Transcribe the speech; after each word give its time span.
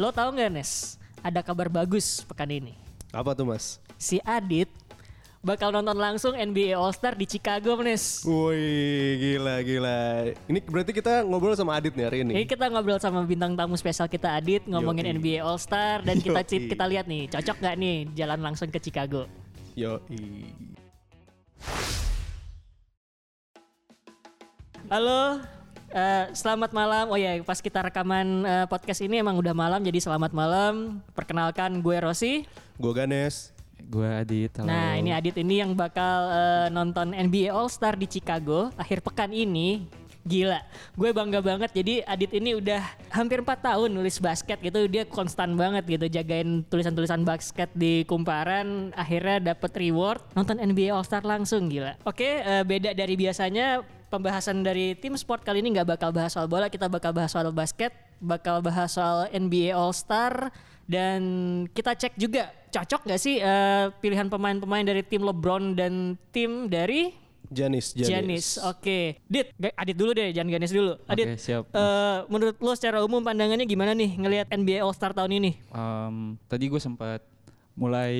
Lo 0.00 0.08
tau 0.08 0.32
nggak 0.32 0.48
Nes? 0.48 0.96
Ada 1.20 1.44
kabar 1.44 1.68
bagus 1.68 2.24
pekan 2.24 2.48
ini. 2.48 2.72
Apa 3.12 3.36
tuh 3.36 3.44
mas? 3.44 3.76
Si 4.00 4.16
Adit 4.24 4.72
bakal 5.44 5.68
nonton 5.68 5.92
langsung 5.92 6.32
NBA 6.32 6.72
All 6.72 6.88
Star 6.96 7.12
di 7.12 7.28
Chicago, 7.28 7.76
Nes. 7.84 8.24
Wih 8.24 9.20
gila 9.20 9.60
gila. 9.60 10.00
Ini 10.48 10.64
berarti 10.64 10.96
kita 10.96 11.20
ngobrol 11.20 11.52
sama 11.52 11.76
Adit 11.76 11.92
nih 11.92 12.04
hari 12.08 12.18
ini. 12.24 12.32
Ini 12.32 12.48
kita 12.48 12.72
ngobrol 12.72 12.96
sama 12.96 13.20
bintang 13.28 13.52
tamu 13.52 13.76
spesial 13.76 14.08
kita 14.08 14.40
Adit 14.40 14.64
ngomongin 14.64 15.04
Yoi. 15.04 15.16
NBA 15.20 15.38
All 15.44 15.60
Star 15.60 16.00
dan 16.00 16.16
kita 16.24 16.48
Yoi. 16.48 16.72
kita 16.72 16.84
lihat 16.88 17.04
nih 17.04 17.28
cocok 17.28 17.56
nggak 17.60 17.76
nih 17.76 17.96
jalan 18.16 18.40
langsung 18.40 18.72
ke 18.72 18.80
Chicago. 18.80 19.28
Yo 19.76 20.00
Halo, 24.88 25.44
eh, 25.90 26.24
selamat 26.32 26.70
malam. 26.70 27.04
Oh 27.10 27.18
ya, 27.18 27.38
pas 27.42 27.58
kita 27.58 27.82
rekaman 27.82 28.46
eh, 28.46 28.66
podcast 28.70 29.02
ini 29.02 29.18
emang 29.18 29.36
udah 29.38 29.54
malam, 29.54 29.82
jadi 29.82 29.98
selamat 29.98 30.30
malam. 30.30 31.02
Perkenalkan 31.12 31.82
gue 31.82 31.96
Rosi. 31.98 32.46
Gue 32.78 32.92
Ganes. 32.94 33.52
Gue 33.90 34.06
Adit. 34.06 34.54
Halo. 34.60 34.70
Nah, 34.70 34.94
ini 35.00 35.10
Adit 35.10 35.36
ini 35.40 35.58
yang 35.58 35.74
bakal 35.74 36.30
eh, 36.30 36.66
nonton 36.70 37.10
NBA 37.10 37.50
All 37.50 37.66
Star 37.66 37.98
di 37.98 38.06
Chicago 38.06 38.70
akhir 38.78 39.02
pekan 39.02 39.34
ini. 39.34 39.86
Gila, 40.20 40.60
gue 41.00 41.10
bangga 41.16 41.40
banget. 41.40 41.72
Jadi 41.72 42.04
Adit 42.04 42.28
ini 42.36 42.52
udah 42.52 42.84
hampir 43.08 43.40
4 43.40 43.72
tahun 43.72 43.88
nulis 43.88 44.20
basket 44.20 44.60
gitu. 44.60 44.84
Dia 44.84 45.08
konstan 45.08 45.56
banget 45.56 45.88
gitu 45.88 46.12
jagain 46.12 46.60
tulisan-tulisan 46.68 47.24
basket 47.24 47.72
di 47.72 48.04
kumparan. 48.04 48.92
Akhirnya 48.92 49.56
dapet 49.56 49.72
reward 49.80 50.20
nonton 50.36 50.60
NBA 50.60 50.92
All 50.92 51.08
Star 51.08 51.24
langsung 51.24 51.72
gila. 51.72 51.96
Oke, 52.04 52.44
beda 52.68 52.92
dari 52.92 53.16
biasanya 53.16 53.80
pembahasan 54.10 54.60
dari 54.60 54.92
tim 54.92 55.14
sport 55.14 55.40
kali 55.40 55.62
ini 55.62 55.72
nggak 55.72 55.88
bakal 55.88 56.10
bahas 56.10 56.34
soal 56.34 56.44
bola, 56.44 56.66
kita 56.66 56.90
bakal 56.90 57.14
bahas 57.14 57.30
soal 57.30 57.48
basket, 57.48 57.94
bakal 58.18 58.58
bahas 58.58 58.90
soal 58.90 59.30
NBA 59.30 59.70
All 59.70 59.94
Star 59.94 60.50
dan 60.84 61.22
kita 61.70 61.94
cek 61.94 62.18
juga 62.18 62.50
cocok 62.68 63.06
nggak 63.06 63.20
sih 63.20 63.38
eh, 63.38 63.94
pilihan 63.96 64.26
pemain-pemain 64.26 64.82
dari 64.82 65.00
tim 65.00 65.22
LeBron 65.22 65.72
dan 65.72 66.18
tim 66.28 66.66
dari 66.66 67.14
Janis. 67.46 67.90
Janis. 67.94 68.06
Janis. 68.06 68.46
Oke, 68.62 69.18
Dit, 69.26 69.50
Ga- 69.54 69.74
Adit 69.74 69.94
dulu 69.94 70.14
deh, 70.14 70.30
jangan 70.30 70.54
Ganis 70.54 70.70
dulu. 70.70 70.94
Adit, 71.04 71.26
Oke, 71.26 71.34
siap. 71.36 71.66
eh, 71.68 72.18
menurut 72.26 72.54
lo 72.56 72.72
secara 72.74 73.02
umum 73.02 73.18
pandangannya 73.18 73.66
gimana 73.66 73.90
nih 73.90 74.14
ngelihat 74.18 74.46
NBA 74.50 74.78
All 74.78 74.94
Star 74.94 75.10
tahun 75.10 75.34
ini? 75.34 75.58
Em, 75.70 76.38
tadi 76.46 76.66
gue 76.66 76.78
sempat 76.78 77.26
mulai 77.74 78.14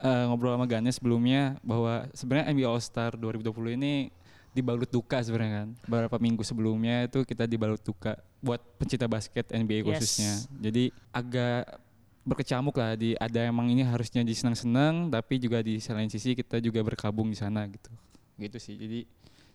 eh, 0.00 0.24
ngobrol 0.28 0.56
sama 0.56 0.64
Ganes 0.64 0.96
sebelumnya 0.96 1.60
bahwa 1.60 2.08
sebenarnya 2.12 2.48
NBA 2.50 2.68
All 2.68 2.80
Star 2.80 3.16
2020 3.16 3.52
ini 3.76 4.08
dibalut 4.52 4.88
duka 4.88 5.18
sebenarnya 5.24 5.64
kan. 5.64 5.68
Beberapa 5.88 6.16
minggu 6.20 6.44
sebelumnya 6.44 7.08
itu 7.08 7.24
kita 7.24 7.48
dibalut 7.48 7.80
duka 7.80 8.16
buat 8.44 8.60
pencinta 8.76 9.08
basket 9.08 9.48
NBA 9.48 9.82
Yes. 9.82 9.86
khususnya. 9.88 10.32
Jadi 10.60 10.92
agak 11.12 11.80
berkecamuk 12.22 12.76
lah 12.78 12.94
di 12.94 13.18
ada 13.18 13.42
emang 13.42 13.66
ini 13.66 13.82
harusnya 13.82 14.22
disenang-senang 14.22 15.10
tapi 15.10 15.42
juga 15.42 15.58
di 15.58 15.82
selain 15.82 16.06
sisi 16.06 16.38
kita 16.38 16.62
juga 16.62 16.78
berkabung 16.84 17.26
di 17.32 17.36
sana 17.36 17.66
gitu. 17.66 17.90
Gitu 18.38 18.58
sih. 18.60 18.76
Jadi 18.78 19.00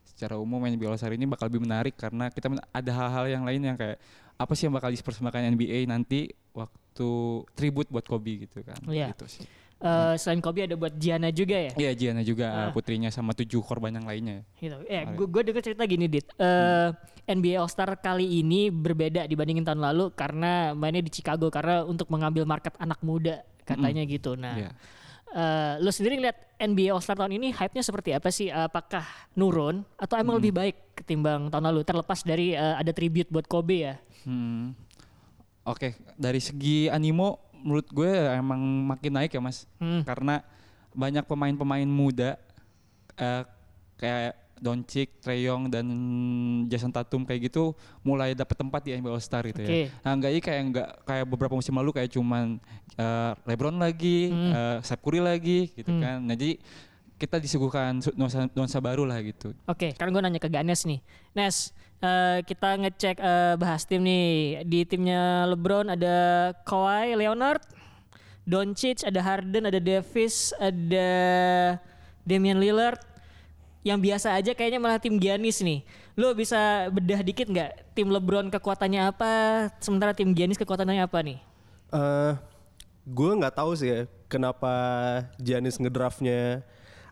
secara 0.03 0.35
umum 0.35 0.59
NBA 0.65 0.89
All 0.89 0.97
Star 0.99 1.13
ini 1.13 1.29
bakal 1.29 1.47
lebih 1.47 1.63
menarik 1.63 1.95
karena 1.95 2.27
kita 2.33 2.49
ada 2.73 2.91
hal-hal 2.91 3.25
yang 3.29 3.43
lain 3.45 3.61
yang 3.61 3.77
kayak 3.77 4.01
apa 4.37 4.51
sih 4.57 4.65
yang 4.65 4.75
bakal 4.75 4.89
dipersembahkan 4.89 5.53
NBA 5.53 5.85
nanti 5.85 6.33
waktu 6.53 7.09
tribute 7.53 7.89
buat 7.93 8.03
Kobe 8.03 8.49
gitu 8.49 8.65
kan. 8.65 8.81
Iya. 8.89 9.13
Gitu 9.13 9.25
sih. 9.29 9.45
Eh, 9.77 10.13
selain 10.17 10.41
Kobe 10.41 10.65
ada 10.65 10.73
buat 10.73 10.89
Gianna 10.97 11.29
juga 11.29 11.53
ya? 11.53 11.71
Iya 11.77 11.91
Gianna 11.93 12.25
juga 12.25 12.45
Ah. 12.49 12.69
putrinya 12.73 13.13
sama 13.13 13.37
tujuh 13.37 13.61
korban 13.61 13.93
yang 13.93 14.09
lainnya. 14.09 14.41
Gitu. 14.57 14.73
Eh, 14.89 15.05
gue 15.05 15.27
gue 15.29 15.41
denger 15.45 15.61
cerita 15.61 15.85
gini, 15.85 16.09
Dit. 16.09 16.33
Eh, 16.33 16.89
NBA 17.29 17.61
All 17.61 17.69
Star 17.69 17.93
kali 17.93 18.41
ini 18.41 18.73
berbeda 18.73 19.29
dibandingin 19.29 19.61
tahun 19.61 19.77
lalu 19.77 20.09
karena 20.17 20.73
mainnya 20.73 21.05
di 21.05 21.13
Chicago 21.13 21.53
karena 21.53 21.85
untuk 21.85 22.09
mengambil 22.09 22.41
market 22.43 22.73
anak 22.81 22.97
muda 23.05 23.45
katanya 23.69 24.01
gitu. 24.01 24.33
Nah, 24.33 24.57
Iya. 24.57 24.69
eh, 25.29 25.73
lo 25.77 25.93
sendiri 25.93 26.17
lihat 26.17 26.57
NBA 26.57 26.89
All 26.89 27.03
Star 27.03 27.13
tahun 27.13 27.37
ini 27.37 27.53
hype-nya 27.53 27.85
seperti 27.85 28.17
apa 28.17 28.33
sih? 28.33 28.49
Apakah 28.49 29.05
nurun 29.37 29.85
atau 29.93 30.17
emang 30.17 30.41
lebih 30.41 30.57
baik 30.57 30.97
ketimbang 30.97 31.53
tahun 31.53 31.69
lalu? 31.69 31.85
Terlepas 31.85 32.25
dari 32.25 32.57
eh, 32.57 32.75
ada 32.81 32.89
tribute 32.89 33.29
buat 33.29 33.45
Kobe 33.45 33.85
ya. 33.85 34.01
Hmm. 34.25 34.73
Oke, 35.67 35.99
dari 36.15 36.39
segi 36.39 36.87
animo 36.87 37.46
menurut 37.67 37.87
gue 37.91 38.07
emang 38.31 38.63
makin 38.87 39.11
naik 39.11 39.35
ya 39.35 39.43
mas, 39.43 39.67
Hmm. 39.75 40.07
karena 40.07 40.39
banyak 40.95 41.27
pemain-pemain 41.27 41.83
muda 41.83 42.39
eh, 43.17 43.43
kayak 43.97 44.33
Doncic, 44.57 45.21
Trae 45.21 45.45
Young 45.45 45.69
dan 45.69 45.85
Jason 46.65 46.89
Tatum 46.89 47.21
kayak 47.21 47.49
gitu 47.49 47.77
mulai 48.01 48.33
dapet 48.33 48.57
tempat 48.57 48.81
di 48.81 48.89
NBA 48.91 49.13
All 49.13 49.21
Star 49.21 49.45
gitu 49.45 49.61
Oke. 49.61 49.69
ya. 49.69 49.93
Nah, 50.01 50.11
enggak 50.17 50.31
kayak 50.41 50.61
enggak 50.63 50.89
kayak 51.05 51.25
beberapa 51.27 51.53
musim 51.53 51.77
lalu 51.77 51.93
kayak 51.93 52.09
cuman 52.09 52.57
eh, 52.97 53.31
LeBron 53.45 53.77
lagi, 53.77 54.33
Hmm. 54.33 54.49
eh, 54.49 54.77
Steph 54.81 55.01
Curry 55.01 55.21
lagi 55.21 55.69
gitu 55.75 55.91
Hmm. 55.91 56.01
kan. 56.01 56.17
Nah, 56.25 56.33
jadi 56.33 56.57
kita 57.17 57.41
disuguhkan 57.41 57.97
su- 57.99 58.13
nuansa, 58.13 58.45
nuansa 58.53 58.77
baru 58.77 59.03
lah 59.03 59.17
gitu. 59.25 59.51
Oke, 59.65 59.91
sekarang 59.93 60.13
gue 60.13 60.21
nanya 60.21 60.41
ke 60.41 60.49
Ganes 60.49 60.85
nih. 60.85 61.01
Nes, 61.33 61.73
eh, 61.99 62.45
kita 62.45 62.77
ngecek 62.77 63.17
eh, 63.17 63.53
bahas 63.57 63.83
tim 63.89 64.05
nih. 64.05 64.61
Di 64.63 64.85
timnya 64.85 65.49
LeBron 65.49 65.89
ada 65.89 66.53
Kawhi 66.61 67.17
Leonard, 67.17 67.65
Doncic, 68.45 69.01
ada 69.03 69.19
Harden, 69.19 69.67
ada 69.67 69.81
Davis, 69.81 70.53
ada 70.61 71.09
Damian 72.21 72.61
Lillard. 72.61 73.01
Yang 73.81 73.99
biasa 74.03 74.27
aja 74.37 74.51
kayaknya 74.53 74.79
malah 74.83 75.01
tim 75.01 75.17
Giannis 75.17 75.63
nih. 75.63 75.81
Lo 76.17 76.33
bisa 76.37 76.89
bedah 76.93 77.21
dikit 77.25 77.49
nggak 77.49 77.97
tim 77.97 78.09
LeBron 78.09 78.53
kekuatannya 78.53 79.09
apa, 79.09 79.31
sementara 79.81 80.13
tim 80.13 80.33
Giannis 80.37 80.57
kekuatannya 80.59 81.01
apa 81.01 81.19
nih? 81.23 81.37
Eh, 81.93 82.33
gue 83.07 83.31
nggak 83.39 83.55
tahu 83.55 83.71
sih 83.79 83.87
ya 83.87 83.99
kenapa 84.27 84.71
Janis 85.39 85.79
ngedraftnya 85.79 86.67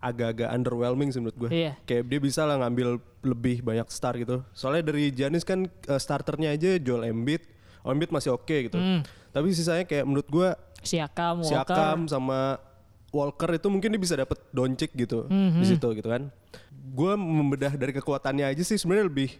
agak-agak 0.05 0.49
underwhelming 0.49 1.09
sih 1.09 1.17
menurut 1.17 1.37
gue. 1.37 1.49
Iya. 1.49 1.71
Kayak 1.83 2.03
dia 2.05 2.19
bisa 2.21 2.41
lah 2.45 2.61
ngambil 2.61 3.01
lebih 3.21 3.65
banyak 3.65 3.87
star 3.89 4.13
gitu. 4.15 4.45
Soalnya 4.53 4.85
dari 4.85 5.09
Janis 5.09 5.41
kan 5.41 5.65
eh, 5.65 5.97
starternya 5.97 6.53
aja 6.53 6.77
Joel 6.77 7.09
Embiid. 7.09 7.41
Oh, 7.81 7.89
Embiid 7.89 8.13
masih 8.13 8.33
oke 8.33 8.69
gitu. 8.69 8.77
Hmm. 8.77 9.01
Tapi 9.29 9.49
sisanya 9.51 9.83
kayak 9.83 10.05
menurut 10.05 10.27
gue 10.27 10.49
Siakam, 10.85 11.41
Walker. 11.41 11.49
Siakam 11.65 11.99
sama 12.05 12.61
Walker 13.09 13.49
itu 13.51 13.67
mungkin 13.67 13.89
dia 13.89 14.01
bisa 14.01 14.13
dapet 14.13 14.37
Doncic 14.51 14.93
gitu 14.93 15.25
Mhm. 15.25 15.59
di 15.59 15.65
situ 15.65 15.87
gitu 15.93 16.05
kan. 16.05 16.29
Gue 16.93 17.17
membedah 17.17 17.73
dari 17.73 17.89
kekuatannya 17.91 18.45
aja 18.45 18.61
sih 18.61 18.77
sebenarnya 18.77 19.09
lebih 19.09 19.33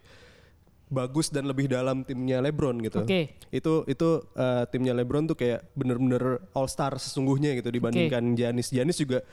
bagus 0.86 1.34
dan 1.34 1.50
lebih 1.50 1.66
dalam 1.66 2.06
timnya 2.06 2.42
LeBron 2.42 2.78
gitu. 2.86 3.02
Oke. 3.02 3.36
Itu 3.50 3.86
itu 3.90 4.22
eh, 4.38 4.64
timnya 4.70 4.94
LeBron 4.94 5.26
tuh 5.30 5.38
kayak 5.38 5.66
bener-bener 5.74 6.46
all 6.54 6.70
star 6.70 6.94
sesungguhnya 6.96 7.58
gitu 7.58 7.74
dibandingkan 7.74 8.38
Giannis. 8.38 8.70
Giannis 8.70 9.02
juga 9.02 9.26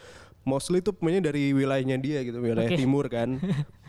mostly 0.42 0.82
tuh 0.82 0.96
pemainnya 0.96 1.30
dari 1.30 1.54
wilayahnya 1.54 1.96
dia 2.02 2.24
gitu, 2.26 2.42
wilayah 2.42 2.70
Oke. 2.72 2.78
timur 2.80 3.06
kan. 3.06 3.38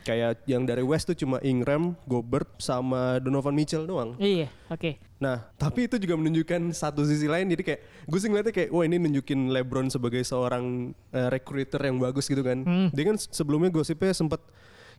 kayak 0.03 0.43
yang 0.45 0.67
dari 0.67 0.83
West 0.83 1.07
tuh 1.07 1.15
cuma 1.15 1.39
Ingram, 1.39 1.95
Gobert 2.03 2.59
sama 2.59 3.23
Donovan 3.23 3.55
Mitchell 3.55 3.87
doang. 3.87 4.19
Iya, 4.19 4.51
oke. 4.67 4.99
Nah, 5.23 5.47
tapi 5.55 5.87
itu 5.87 5.95
juga 5.95 6.19
menunjukkan 6.19 6.75
satu 6.75 7.07
sisi 7.07 7.25
lain. 7.31 7.47
Jadi 7.47 7.63
kayak 7.63 7.81
gue 8.11 8.19
sih 8.19 8.27
ngeliatnya 8.27 8.51
kayak, 8.51 8.69
wah 8.75 8.83
ini 8.83 8.99
nunjukin 8.99 9.47
LeBron 9.55 9.87
sebagai 9.87 10.19
seorang 10.27 10.91
eh, 11.15 11.27
recruiter 11.31 11.79
yang 11.79 12.03
bagus 12.03 12.27
gitu 12.27 12.43
kan. 12.43 12.67
Hmm. 12.67 12.87
Dia 12.91 13.15
kan 13.15 13.17
sebelumnya 13.17 13.71
gosipnya 13.71 14.11
sempet 14.11 14.43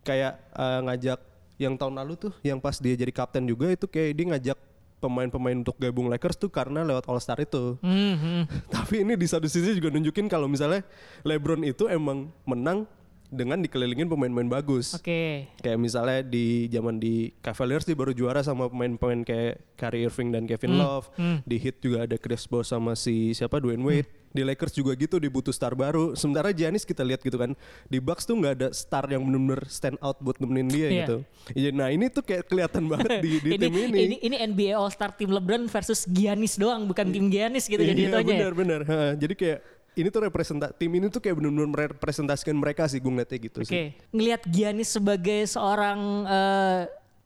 kayak 0.01 0.41
eh, 0.57 0.81
ngajak 0.89 1.21
yang 1.61 1.79
tahun 1.79 1.95
lalu 2.03 2.15
tuh, 2.19 2.33
yang 2.43 2.59
pas 2.59 2.77
dia 2.79 2.95
jadi 2.99 3.13
kapten 3.15 3.47
juga 3.47 3.71
itu 3.71 3.87
kayak 3.87 4.11
dia 4.15 4.27
ngajak 4.35 4.59
pemain-pemain 5.05 5.61
untuk 5.61 5.77
gabung 5.77 6.09
Lakers 6.09 6.41
tuh 6.41 6.49
karena 6.49 6.81
lewat 6.81 7.05
All 7.05 7.21
Star 7.21 7.37
itu. 7.37 7.77
Hmm, 7.85 8.17
hmm. 8.17 8.43
Tapi 8.75 9.05
ini 9.05 9.15
di 9.21 9.27
satu 9.29 9.45
sisi 9.45 9.77
juga 9.77 9.93
nunjukin 9.93 10.33
kalau 10.33 10.49
misalnya 10.49 10.81
LeBron 11.29 11.61
itu 11.61 11.85
emang 11.93 12.33
menang 12.49 12.89
dengan 13.35 13.59
dikelilingin 13.61 14.07
pemain-pemain 14.09 14.63
bagus. 14.63 14.95
Oke. 14.97 15.51
Kayak 15.61 15.79
misalnya 15.83 16.21
di 16.23 16.71
zaman 16.71 17.03
di 17.03 17.35
Cavaliers 17.43 17.85
dia 17.85 17.99
baru 17.99 18.15
juara 18.15 18.41
sama 18.41 18.71
pemain-pemain 18.71 19.27
kayak 19.27 19.61
Kyrie 19.75 20.07
Irving 20.07 20.31
dan 20.33 20.47
Kevin 20.47 20.79
Love. 20.79 21.11
hmm. 21.19 21.43
Di 21.45 21.57
Heat 21.59 21.77
juga 21.83 22.07
ada 22.07 22.17
Chris 22.17 22.47
Bosh 22.47 22.71
sama 22.71 22.95
si 22.95 23.35
siapa 23.35 23.59
Dwayne 23.59 23.83
Wade. 23.83 24.24
Di 24.35 24.43
Lakers 24.43 24.75
juga 24.75 24.93
gitu 24.93 25.17
dibutuh 25.17 25.49
star 25.49 25.73
baru. 25.73 26.13
Sementara 26.13 26.51
Giannis 26.51 26.83
kita 26.83 27.01
lihat 27.01 27.23
gitu 27.23 27.39
kan 27.39 27.55
di 27.87 27.99
Bucks 27.99 28.27
tuh 28.27 28.35
nggak 28.35 28.53
ada 28.53 28.69
star 28.71 29.07
yang 29.07 29.23
benar-benar 29.23 29.63
stand 29.65 29.95
out 30.01 30.19
buat 30.19 30.35
nemenin 30.37 30.67
dia 30.67 30.79
Iya. 30.85 30.99
gitu. 30.99 31.17
Iya, 31.55 31.71
Nah 31.71 31.89
ini 31.89 32.11
tuh 32.11 32.21
kayak 32.21 32.45
kelihatan 32.45 32.83
banget 32.85 33.23
di, 33.23 33.39
di 33.39 33.51
tim 33.63 33.71
ini. 33.71 33.99
ini 34.05 34.17
ini 34.21 34.37
NBA 34.43 34.75
All 34.75 34.91
Star 34.91 35.11
tim 35.11 35.31
LeBron 35.31 35.65
versus 35.65 36.03
Giannis 36.05 36.59
doang, 36.59 36.83
bukan 36.83 37.07
tim 37.09 37.31
Giannis 37.31 37.65
gitu 37.65 37.79
jadi 37.79 37.95
Iya 37.97 38.11
itu 38.11 38.17
aja. 38.17 38.27
ya? 38.27 38.31
benar-benar. 38.37 38.81
Ha, 38.83 38.97
Jadi 39.15 39.35
kayak 39.35 39.59
ini 39.95 40.09
tuh 40.11 40.21
representa 40.21 40.67
tim 40.69 40.91
ini 40.91 41.07
tuh 41.07 41.23
kayak 41.23 41.39
benar-benar 41.39 41.71
merepresentasikan 41.71 42.53
mereka 42.53 42.85
sih 42.85 42.99
gue 42.99 43.07
ngeliatnya 43.09 43.39
gitu 43.41 43.59
Oke, 43.61 43.71
sih. 43.71 43.95
ngelihat 44.11 44.43
Giannis 44.45 44.91
sebagai 44.91 45.47
seorang 45.47 45.99
eh, 46.27 46.83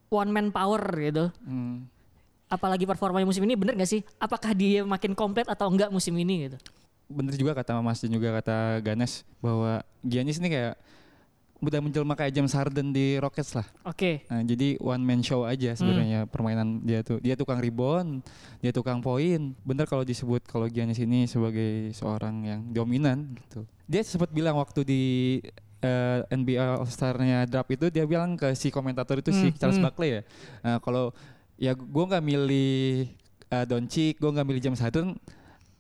one 0.06 0.28
man 0.28 0.52
power 0.52 0.84
gitu. 1.00 1.32
Hmm. 1.40 1.88
Apalagi 2.46 2.84
performanya 2.84 3.24
musim 3.24 3.40
ini 3.42 3.52
bener 3.54 3.72
gak 3.74 3.88
sih? 3.88 4.04
Apakah 4.16 4.52
dia 4.52 4.80
makin 4.82 5.12
komplit 5.12 5.44
atau 5.44 5.64
enggak 5.66 5.88
musim 5.88 6.12
ini 6.14 6.44
gitu? 6.44 6.60
Bener 7.08 7.34
juga 7.34 7.56
kata 7.56 7.80
Mas 7.80 8.04
dan 8.04 8.12
juga 8.12 8.28
kata 8.40 8.84
Ganes 8.84 9.24
bahwa 9.40 9.80
Giannis 10.04 10.38
ini 10.38 10.52
kayak 10.52 10.76
udah 11.58 11.82
menjelma 11.82 12.14
kayak 12.14 12.38
James 12.38 12.54
Harden 12.54 12.94
di 12.94 13.18
Rockets 13.18 13.50
lah. 13.58 13.66
Oke. 13.82 14.22
Nah, 14.30 14.46
jadi 14.46 14.78
one 14.78 15.02
man 15.02 15.20
show 15.26 15.42
aja 15.42 15.74
sebenarnya 15.74 16.30
permainan 16.30 16.86
dia 16.86 17.02
tuh. 17.02 17.18
Dia 17.18 17.34
tukang 17.34 17.58
rebound, 17.58 18.22
dia 18.62 18.70
tukang 18.70 19.02
poin. 19.02 19.58
Bener 19.66 19.90
kalau 19.90 20.06
disebut 20.06 20.46
kalau 20.46 20.70
Giannis 20.70 21.02
ini 21.02 21.26
sebagai 21.26 21.90
seorang 21.98 22.46
yang 22.46 22.60
dominan 22.70 23.34
gitu. 23.34 23.66
Dia 23.90 24.06
sempat 24.06 24.30
bilang 24.30 24.54
waktu 24.62 24.86
di 24.86 25.02
eh, 25.82 26.18
NBA 26.30 26.62
All 26.62 26.86
Star-nya 26.86 27.42
draft 27.50 27.74
itu 27.74 27.90
dia 27.90 28.06
bilang 28.06 28.38
ke 28.38 28.54
si 28.54 28.70
komentator 28.70 29.18
itu 29.18 29.34
si 29.34 29.50
Hmm, 29.50 29.58
Charles 29.58 29.82
hmm. 29.82 29.86
Barkley 29.90 30.10
ya. 30.14 30.22
Nah, 30.62 30.78
kalau 30.78 31.10
ya 31.58 31.74
gue 31.74 32.04
nggak 32.06 32.22
milih 32.22 33.10
uh, 33.50 33.66
Doncic, 33.66 34.14
gue 34.22 34.30
nggak 34.30 34.46
milih 34.46 34.62
James 34.62 34.78
Harden. 34.78 35.18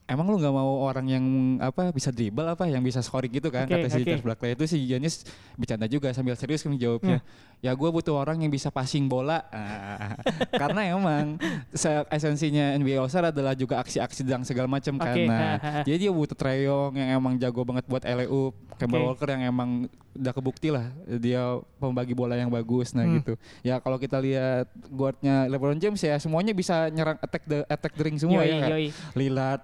Emang 0.08 0.24
lu 0.24 0.36
nggak 0.36 0.50
mau 0.50 0.80
orang 0.82 1.04
yang 1.04 1.24
apa 1.60 1.92
bisa 1.92 2.08
dribble 2.08 2.48
apa 2.48 2.64
yang 2.64 2.80
bisa 2.80 2.98
scoring 2.98 3.28
gitu 3.30 3.52
kan 3.52 3.68
Oke, 3.68 3.76
kata 3.76 3.92
si. 3.92 4.00
Charles 4.00 4.24
Barkley 4.24 4.56
itu 4.56 4.64
si 4.64 4.80
Giannis 4.82 5.20
bercanda 5.52 5.84
juga 5.84 6.08
sambil 6.10 6.32
serius 6.32 6.64
kan 6.64 6.72
jawabnya. 6.72 7.20
Ya 7.60 7.70
gue 7.70 7.84
butuh 7.86 8.16
orang 8.16 8.40
yang 8.40 8.48
bisa 8.48 8.70
passing 8.70 9.04
bola. 9.04 9.44
Ah, 9.50 10.16
karena 10.62 10.80
emang 10.90 11.36
se- 11.70 12.08
esensinya 12.08 12.72
NBA 12.74 12.96
All 12.96 13.06
Star 13.06 13.28
adalah 13.28 13.52
juga 13.52 13.78
aksi-aksi 13.78 14.24
dan 14.24 14.42
segala 14.42 14.64
macam 14.64 14.96
kan. 14.96 15.12
Ha, 15.12 15.44
ha. 15.58 15.70
jadi 15.82 16.08
dia 16.08 16.10
butuh 16.10 16.32
Treyong 16.32 16.94
yang 16.94 17.08
emang 17.14 17.36
jago 17.36 17.60
banget 17.62 17.84
buat 17.84 18.00
LEU, 18.00 18.48
Kemba 18.74 18.96
Oke. 18.96 19.04
Walker 19.04 19.28
yang 19.28 19.42
emang 19.44 19.70
udah 20.14 20.32
kebukti 20.32 20.68
lah 20.68 20.88
dia 21.06 21.46
pembagi 21.76 22.10
bola 22.10 22.34
yang 22.34 22.48
bagus 22.48 22.90
nah 22.90 23.04
Hmm. 23.04 23.20
gitu. 23.20 23.36
Ya 23.60 23.76
kalau 23.76 23.98
kita 23.98 24.18
lihat 24.18 24.66
guardnya 24.88 25.46
LeBron 25.46 25.76
James 25.76 25.98
ya 25.98 26.16
semuanya 26.16 26.50
bisa 26.50 26.88
nyerang 26.88 27.18
attack 27.18 27.44
the 27.44 27.62
attack 27.66 27.92
the 27.92 28.02
ring 28.02 28.16
semua 28.16 28.40
Yoi, 28.40 28.48
ya. 28.48 28.58
kan? 28.58 28.70
yoi. 28.72 28.86
Lillard, 29.14 29.62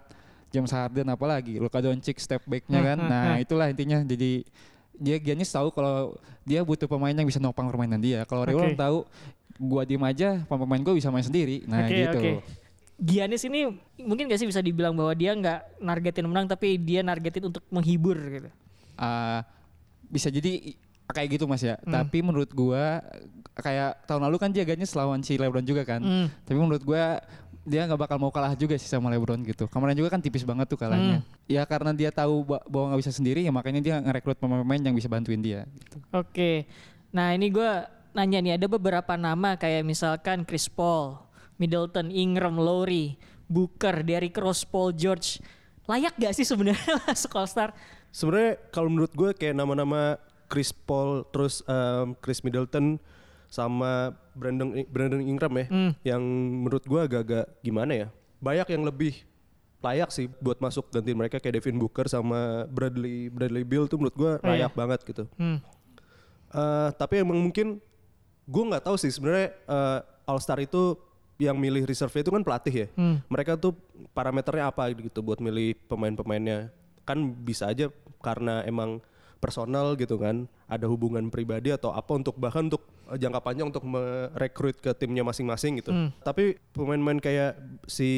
James 0.54 0.70
Harden 0.70 1.10
apalagi, 1.10 1.58
Luka 1.58 1.82
Doncic 1.82 2.22
step 2.22 2.46
backnya 2.46 2.78
Hmm, 2.78 2.86
kan. 2.86 2.98
hmm, 3.02 3.10
Nah, 3.10 3.24
hmm. 3.34 3.42
itulah 3.42 3.66
intinya. 3.66 3.98
Jadi 4.00 4.46
dia 4.94 5.18
Giannis 5.18 5.50
tahu 5.50 5.74
kalau 5.74 6.14
dia 6.46 6.62
butuh 6.62 6.86
pemain 6.86 7.10
yang 7.10 7.26
bisa 7.26 7.42
nopang 7.42 7.66
permainan 7.66 7.98
dia. 7.98 8.22
Kalau 8.22 8.46
Oke. 8.46 8.54
Rewon 8.54 8.78
tahu 8.78 9.02
gua 9.58 9.82
diem 9.82 9.98
aja, 10.00 10.46
pemain 10.46 10.78
gua 10.78 10.94
bisa 10.94 11.10
main 11.10 11.26
sendiri. 11.26 11.66
Nah, 11.66 11.82
Oke, 11.82 11.98
gitu. 11.98 12.18
oke. 12.18 12.32
Giannis 12.94 13.42
ini 13.42 13.66
mungkin 13.98 14.30
gak 14.30 14.38
sih 14.38 14.46
bisa 14.46 14.62
dibilang 14.62 14.94
bahwa 14.94 15.10
dia 15.12 15.34
nggak 15.34 15.82
nargetin 15.82 16.30
menang 16.30 16.46
tapi 16.46 16.78
dia 16.78 17.02
nargetin 17.02 17.50
untuk 17.50 17.66
menghibur 17.66 18.14
gitu. 18.14 18.46
Ah, 18.94 19.42
bisa 20.06 20.30
jadi 20.30 20.78
kayak 21.10 21.34
gitu 21.34 21.50
Mas 21.50 21.58
ya. 21.60 21.74
Hmm. 21.82 21.90
Tapi 21.90 22.22
menurut 22.22 22.54
gua 22.54 23.02
kayak 23.54 24.06
tahun 24.06 24.30
lalu 24.30 24.36
kan 24.38 24.50
dia 24.54 24.62
Giannis 24.62 24.94
lawan 24.94 25.26
si 25.26 25.34
LeBron 25.34 25.66
juga 25.66 25.82
kan. 25.82 25.98
Hmm. 25.98 26.26
Tapi 26.46 26.54
menurut 26.54 26.86
gua 26.86 27.18
dia 27.64 27.88
nggak 27.88 27.96
bakal 27.96 28.16
mau 28.20 28.28
kalah 28.28 28.52
juga 28.52 28.76
sih 28.76 28.84
sama 28.84 29.08
LeBron 29.08 29.40
gitu. 29.43 29.64
Kemarin 29.66 29.96
juga 29.96 30.12
kan 30.12 30.20
tipis 30.20 30.44
banget 30.44 30.69
tuh 30.69 30.76
kalahnya. 30.76 31.25
Hmm. 31.25 31.49
Ya 31.49 31.64
karena 31.64 31.96
dia 31.96 32.12
tahu 32.12 32.44
ba- 32.44 32.64
bahwa 32.69 32.93
nggak 32.93 33.00
bisa 33.00 33.12
sendiri 33.12 33.40
ya 33.40 33.49
makanya 33.49 33.81
dia 33.81 33.94
ngerekrut 33.99 34.37
pemain-pemain 34.37 34.84
yang 34.84 34.94
bisa 34.94 35.08
bantuin 35.08 35.40
dia. 35.40 35.64
Gitu. 35.81 35.96
Oke. 36.12 36.69
Nah 37.11 37.32
ini 37.32 37.49
gue 37.49 37.70
nanya 38.12 38.38
nih 38.44 38.52
ada 38.61 38.66
beberapa 38.69 39.16
nama 39.16 39.56
kayak 39.56 39.81
misalkan 39.82 40.44
Chris 40.44 40.69
Paul, 40.69 41.16
Middleton, 41.56 42.12
Ingram, 42.12 42.61
Lowry, 42.61 43.16
Booker, 43.49 44.05
Derrick 44.05 44.37
Rose, 44.37 44.62
Paul 44.62 44.93
George. 44.93 45.40
Layak 45.84 46.16
gak 46.16 46.37
sih 46.37 46.44
sebenarnya 46.44 47.00
masuk 47.08 47.32
All 47.32 47.49
Star? 47.49 47.70
Sebenarnya 48.12 48.61
kalau 48.70 48.93
menurut 48.93 49.12
gue 49.12 49.32
kayak 49.32 49.56
nama-nama 49.56 50.20
Chris 50.46 50.69
Paul 50.70 51.25
terus 51.32 51.64
em, 51.64 52.12
Chris 52.20 52.44
Middleton 52.44 53.00
sama 53.49 54.12
Brandon 54.34 54.69
Brandon 54.86 55.22
Ingram 55.22 55.54
ya 55.54 55.66
Hmm. 55.66 55.92
yang 56.02 56.22
menurut 56.60 56.82
gue 56.82 57.00
agak-agak 57.00 57.46
gimana 57.60 57.92
ya 57.94 58.08
banyak 58.38 58.69
yang 58.69 58.82
lebih 58.82 59.25
layak 59.81 60.08
sih 60.08 60.26
buat 60.38 60.58
masuk 60.58 60.88
gantiin 60.88 61.14
mereka 61.14 61.36
kayak 61.36 61.58
Devin 61.58 61.76
Booker 61.76 62.06
sama 62.06 62.64
Bradley 62.66 63.28
Bradley 63.28 63.62
Bill 63.62 63.84
tuh 63.84 63.96
menurut 63.96 64.14
gue 64.14 64.32
Oh, 64.34 64.46
iya. 64.46 64.64
layak 64.64 64.72
banget 64.72 65.00
gitu 65.02 65.25
Hmm. 65.34 65.58
Eh, 66.50 66.88
tapi 66.94 67.19
emang 67.19 67.38
mungkin 67.40 67.82
gue 68.44 68.64
nggak 68.64 68.84
tahu 68.84 68.94
sih 68.94 69.10
sebenarnya 69.10 69.50
eh, 69.50 69.98
All 70.25 70.38
Star 70.38 70.56
itu 70.58 70.94
yang 71.34 71.58
milih 71.58 71.82
reserve 71.82 72.14
itu 72.14 72.30
kan 72.30 72.40
pelatih 72.40 72.75
ya. 72.75 72.88
Hmm. 72.94 73.19
Mereka 73.26 73.58
tuh 73.58 73.75
parameternya 74.10 74.70
apa 74.70 74.87
gitu 74.94 75.19
buat 75.19 75.37
milih 75.37 75.75
pemain-pemainnya. 75.84 76.70
Kan 77.02 77.34
bisa 77.34 77.69
aja 77.69 77.90
karena 78.22 78.62
emang 78.62 79.02
personal 79.37 79.92
gitu 79.94 80.16
kan, 80.16 80.46
ada 80.75 80.87
hubungan 80.87 81.26
pribadi 81.29 81.71
atau 81.71 81.91
apa 81.91 82.11
untuk 82.12 82.35
bahkan 82.37 82.67
untuk 82.67 82.82
eh, 83.09 83.17
jangka 83.17 83.41
panjang 83.41 83.71
untuk 83.71 83.85
merekrut 83.85 84.76
ke 84.79 84.91
timnya 84.93 85.23
masing-masing 85.23 85.79
gitu. 85.79 85.91
Hmm. 85.91 86.11
Tapi 86.21 86.59
pemain-pemain 86.73 87.19
kayak 87.19 87.53
si 87.87 88.11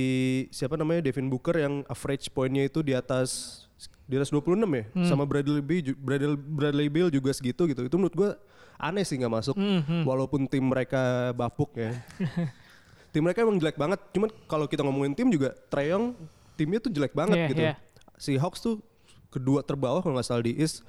siapa 0.50 0.75
namanya 0.75 1.05
Devin 1.05 1.29
Booker 1.29 1.56
yang 1.56 1.85
average 1.87 2.29
poinnya 2.31 2.64
itu 2.64 2.81
di 2.81 2.93
atas 2.93 3.62
di 4.06 4.14
atas 4.14 4.31
26 4.31 4.55
ya, 4.70 4.85
sama 5.05 5.26
Bradley 5.26 5.58
Bill, 5.61 5.93
Bradley, 5.99 6.38
Bradley 6.38 6.88
Bill 6.88 7.08
juga 7.11 7.35
segitu 7.35 7.67
gitu. 7.67 7.82
Itu 7.82 7.99
menurut 7.99 8.14
gua 8.14 8.31
aneh 8.79 9.03
sih 9.03 9.19
nggak 9.19 9.35
masuk, 9.35 9.56
Hmm, 9.58 9.82
hmm. 9.82 10.03
walaupun 10.06 10.47
tim 10.47 10.62
mereka 10.62 11.35
bapuk 11.35 11.75
ya. 11.75 11.91
tim 13.12 13.20
mereka 13.20 13.43
emang 13.43 13.58
jelek 13.58 13.75
banget. 13.75 13.99
Cuman 14.14 14.31
kalau 14.47 14.70
kita 14.70 14.87
ngomongin 14.87 15.12
tim 15.12 15.26
juga, 15.26 15.53
Treyong 15.69 16.14
timnya 16.55 16.79
tuh 16.79 16.93
jelek 16.94 17.12
banget 17.12 17.37
Iya, 17.37 17.49
gitu. 17.50 17.62
iya. 17.67 17.75
Si 18.17 18.32
Hawks 18.38 18.62
tuh 18.62 18.79
kedua 19.29 19.61
terbawah 19.61 20.00
kalau 20.00 20.17
nggak 20.17 20.29
salah 20.29 20.44
di 20.47 20.55
East. 20.55 20.87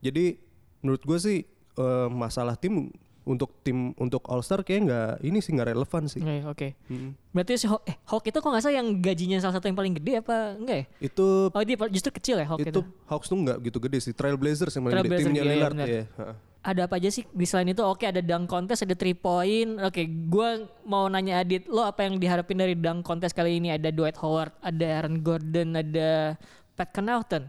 Jadi 0.00 0.40
menurut 0.80 1.02
gue 1.02 1.18
sih 1.18 1.38
eh, 1.78 2.08
masalah 2.10 2.54
tim 2.58 2.92
untuk 3.28 3.60
tim 3.60 3.92
untuk 4.00 4.24
All 4.32 4.40
Star 4.40 4.64
kayak 4.64 4.80
nggak 4.88 5.10
ini 5.20 5.38
sih 5.44 5.52
nggak 5.52 5.76
relevan 5.76 6.08
sih. 6.08 6.24
Oke, 6.24 6.36
oke. 6.48 6.68
Mm. 6.88 7.10
Berarti 7.36 7.52
si 7.60 7.66
Hawk, 7.68 7.84
eh, 7.84 7.96
Hawk 8.08 8.24
itu 8.24 8.38
kok 8.40 8.48
nggak 8.48 8.64
salah 8.64 8.76
yang 8.80 8.88
gajinya 9.04 9.38
salah 9.44 9.54
satu 9.60 9.68
yang 9.68 9.76
paling 9.76 9.94
gede 10.00 10.24
apa 10.24 10.56
enggak 10.56 10.76
ya? 10.80 10.84
Itu 11.12 11.52
Oh 11.52 11.62
dia 11.62 11.76
justru 11.92 12.10
kecil 12.16 12.40
ya 12.40 12.48
Hawk 12.48 12.64
itu. 12.64 12.72
itu 12.72 12.80
Hawks 13.04 13.28
tuh 13.28 13.36
nggak 13.36 13.58
gitu 13.68 13.78
gede 13.84 13.98
sih. 14.00 14.12
Trailblazers 14.16 14.72
yang 14.80 14.88
paling 14.88 15.04
gede 15.04 15.16
timnya 15.20 15.44
iya, 15.44 15.44
iya, 15.44 15.52
Lillard 15.52 15.76
ya. 15.76 16.04
Ha. 16.16 16.24
Ada 16.58 16.80
apa 16.88 16.98
aja 16.98 17.08
sih 17.12 17.22
di 17.28 17.44
selain 17.44 17.68
itu? 17.70 17.84
Oke 17.84 18.08
ada 18.08 18.24
dunk 18.24 18.48
contest, 18.48 18.82
ada 18.82 18.96
three 18.96 19.14
point. 19.14 19.76
Oke, 19.84 20.08
gua 20.08 20.64
mau 20.88 21.06
nanya 21.12 21.44
Adit, 21.44 21.68
lo 21.68 21.84
apa 21.84 22.08
yang 22.08 22.16
diharapin 22.16 22.56
dari 22.56 22.74
dunk 22.74 23.04
contest 23.04 23.36
kali 23.36 23.60
ini? 23.60 23.70
Ada 23.70 23.92
Dwight 23.92 24.16
Howard, 24.18 24.56
ada 24.64 24.84
Aaron 24.88 25.20
Gordon, 25.20 25.76
ada 25.76 26.34
Pat 26.74 26.90
Connaughton. 26.96 27.46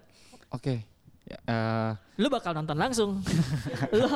Oke. 0.51 0.73
Ya, 0.75 0.77
eh, 1.29 1.91
Lu 2.17 2.27
bakal 2.27 2.51
nonton 2.51 2.75
langsung. 2.75 3.21
lo 3.99 4.07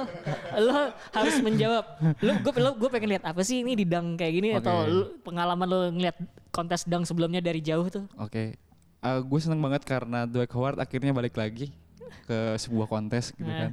lo 0.60 0.74
harus 1.14 1.36
menjawab. 1.40 1.86
Lu 2.20 2.32
gue 2.42 2.54
lo 2.60 2.76
gue 2.76 2.90
pengen 2.90 3.10
lihat 3.16 3.24
apa 3.24 3.42
sih 3.42 3.62
ini 3.62 3.74
di 3.74 3.86
dunk 3.86 4.18
kayak 4.18 4.34
gini 4.34 4.50
Oke. 4.54 4.60
atau 4.62 4.76
lu, 4.84 5.04
pengalaman 5.22 5.68
lo 5.68 5.80
ngeliat 5.90 6.18
kontes 6.50 6.84
dunk 6.84 7.06
sebelumnya 7.06 7.40
dari 7.40 7.60
jauh 7.60 7.88
tuh? 7.88 8.06
Oke. 8.18 8.58
gue 9.04 9.40
seneng 9.40 9.60
banget 9.60 9.84
karena 9.84 10.24
Dwight 10.24 10.48
Howard 10.56 10.80
akhirnya 10.80 11.12
balik 11.12 11.36
lagi 11.36 11.76
ke 12.24 12.56
sebuah 12.56 12.88
kontes 12.88 13.36
gitu 13.36 13.44
Nah. 13.44 13.68
kan. 13.68 13.72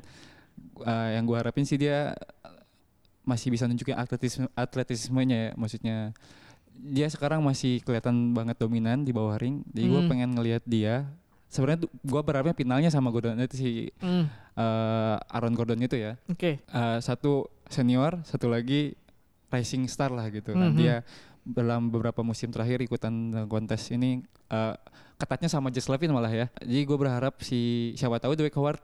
Eh, 0.82 1.08
yang 1.14 1.22
gue 1.22 1.36
harapin 1.38 1.62
sih 1.62 1.78
dia 1.78 2.18
masih 3.22 3.52
bisa 3.52 3.68
nunjukin 3.68 3.94
atletisme 3.94 4.50
atletismenya 4.52 5.38
ya, 5.38 5.50
maksudnya 5.54 5.96
dia 6.74 7.06
sekarang 7.06 7.44
masih 7.44 7.78
kelihatan 7.84 8.32
banget 8.32 8.56
dominan 8.56 9.04
di 9.04 9.12
bawah 9.12 9.36
ring. 9.36 9.60
Jadi 9.70 9.86
gue 9.86 10.02
Hmm. 10.02 10.10
pengen 10.10 10.30
ngelihat 10.32 10.64
dia. 10.64 11.06
Sebenarnya 11.50 11.82
gue 11.84 12.22
berharapnya 12.22 12.54
finalnya 12.54 12.88
sama 12.88 13.10
Gordon 13.10 13.34
itu 13.36 13.58
si 13.58 13.70
Hmm, 13.98 14.30
eh, 14.54 15.16
Aaron 15.28 15.52
Gordon 15.52 15.82
itu 15.82 15.98
ya. 15.98 16.14
Oke. 16.24 16.62
Eh, 16.62 16.98
satu 17.00 17.50
senior, 17.66 18.22
satu 18.22 18.46
lagi 18.46 18.94
rising 19.50 19.90
star 19.90 20.14
lah 20.14 20.30
gitu. 20.30 20.54
Nah, 20.54 20.70
Mhm. 20.70 20.78
dia 20.78 21.02
dalam 21.42 21.90
beberapa 21.90 22.22
musim 22.22 22.48
terakhir 22.48 22.78
ikutan 22.80 23.12
kontes 23.46 23.90
ini 23.90 24.22
eh, 24.46 24.74
ketatnya 25.14 25.46
sama 25.46 25.68
Jess 25.68 25.86
Levin 25.86 26.10
malah 26.10 26.30
ya. 26.30 26.46
Jadi 26.58 26.82
gue 26.82 26.96
berharap 26.96 27.38
si 27.40 27.92
siapa 27.94 28.18
tahu 28.18 28.34
Dwight 28.34 28.54
Howard 28.54 28.82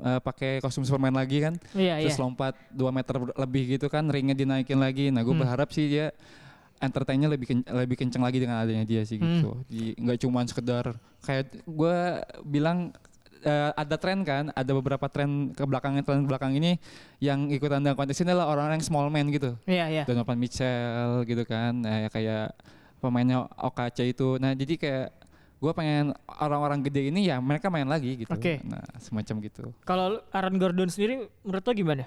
eh, 0.00 0.16
pakai 0.18 0.60
kostum 0.60 0.80
Superman 0.80 1.12
lagi 1.12 1.40
kan, 1.40 1.60
iya. 1.72 2.00
terus 2.00 2.16
lompat 2.16 2.56
2 2.68 2.88
meter 2.88 3.16
lebih 3.34 3.76
gitu 3.76 3.88
kan, 3.88 4.08
ringnya 4.08 4.32
dinaikin 4.32 4.76
lagi. 4.76 5.08
Nah, 5.08 5.20
gue 5.20 5.32
Hmm. 5.32 5.40
berharap 5.40 5.68
sih 5.70 5.88
dia 5.88 6.08
entertainnya 6.78 7.26
lebih 7.26 7.46
ken- 7.46 7.66
lebih 7.66 7.96
kenceng 7.96 8.20
lagi 8.20 8.38
dengan 8.38 8.58
adanya 8.58 8.82
dia 8.82 9.02
sih 9.02 9.16
Hmm. 9.16 9.28
gitu. 9.38 9.50
Jadi 9.66 9.86
nggak 9.96 10.18
cuma 10.20 10.40
sekedar 10.42 10.84
kayak 11.20 11.44
gue 11.62 11.96
bilang 12.42 12.90
eh, 13.40 13.70
ada 13.74 13.94
tren 13.94 14.24
kan, 14.24 14.48
ada 14.50 14.72
beberapa 14.72 15.04
tren 15.04 15.52
ke 15.52 15.60
belakang 15.62 16.00
tren 16.00 16.24
belakang 16.24 16.52
ini 16.54 16.80
yang 17.18 17.44
ikutan 17.46 17.78
dalam 17.78 17.92
kontes 17.92 18.16
ini 18.16 18.32
adalah 18.32 18.48
orang-orang 18.48 18.80
yang 18.80 18.86
small 18.86 19.06
man 19.06 19.28
gitu. 19.28 19.52
Iya 19.64 19.84
iya. 19.86 20.02
Donovan 20.04 20.40
Mitchell 20.40 21.22
gitu 21.24 21.44
kan, 21.44 21.76
nah, 21.76 21.98
ya 21.98 22.08
kayak 22.08 22.56
pemainnya 22.98 23.44
OKC 23.54 24.10
itu. 24.10 24.40
Nah 24.40 24.56
jadi 24.56 24.74
kayak 24.74 25.06
gue 25.60 25.72
pengen 25.72 26.12
orang-orang 26.40 26.80
gede 26.82 27.08
ini 27.08 27.28
ya 27.28 27.36
mereka 27.36 27.68
main 27.68 27.84
lagi 27.84 28.16
gitu. 28.18 28.32
Oke. 28.32 28.64
Nah 28.64 28.80
semacam 28.96 29.36
gitu. 29.40 29.76
Kalau 29.82 30.24
Aaron 30.32 30.56
Gordon 30.56 30.88
sendiri 30.88 31.28
menurut 31.40 31.62
lo 31.62 31.72
gimana? 31.74 32.04